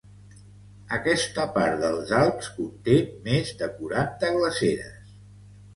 Aquesta 0.97 1.45
part 1.57 1.77
dels 1.83 2.15
Alps 2.21 2.49
conté 2.57 2.97
més 3.29 3.53
de 3.61 3.73
quaranta 3.79 4.35
glaceres. 4.41 5.15